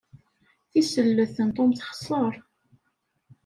[0.71, 2.33] Tisellet n Tom texser.